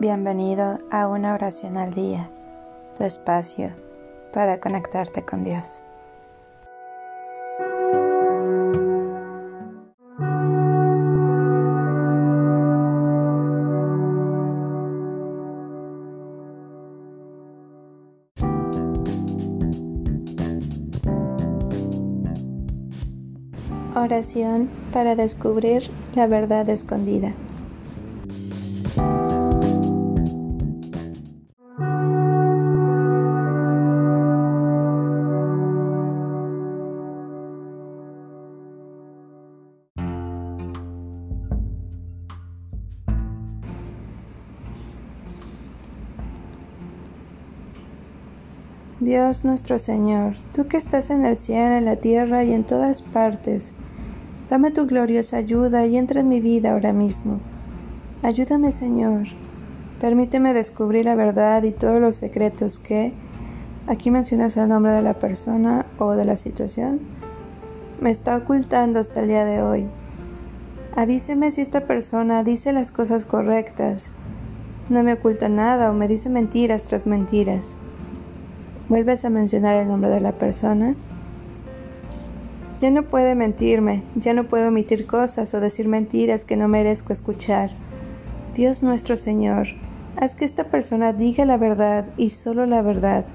[0.00, 2.30] Bienvenido a una oración al día,
[2.96, 3.70] tu espacio
[4.32, 5.82] para conectarte con Dios.
[23.94, 27.34] Oración para descubrir la verdad escondida.
[49.00, 53.00] Dios nuestro Señor, tú que estás en el cielo, en la tierra y en todas
[53.00, 53.72] partes,
[54.50, 57.40] dame tu gloriosa ayuda y entra en mi vida ahora mismo.
[58.22, 59.28] Ayúdame, Señor.
[60.02, 63.14] Permíteme descubrir la verdad y todos los secretos que,
[63.86, 67.00] aquí mencionas el nombre de la persona o de la situación,
[68.02, 69.86] me está ocultando hasta el día de hoy.
[70.94, 74.12] Avíseme si esta persona dice las cosas correctas,
[74.90, 77.78] no me oculta nada o me dice mentiras tras mentiras.
[78.90, 80.96] ¿Vuelves a mencionar el nombre de la persona?
[82.80, 87.12] Ya no puede mentirme, ya no puedo omitir cosas o decir mentiras que no merezco
[87.12, 87.70] escuchar.
[88.56, 89.68] Dios nuestro Señor,
[90.16, 93.26] haz que esta persona diga la verdad y solo la verdad.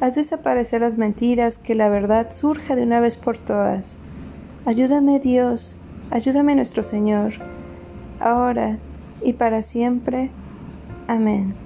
[0.00, 3.98] Haz desaparecer las mentiras, que la verdad surja de una vez por todas.
[4.64, 5.78] Ayúdame Dios,
[6.10, 7.34] ayúdame nuestro Señor,
[8.18, 8.78] ahora
[9.20, 10.30] y para siempre.
[11.06, 11.65] Amén.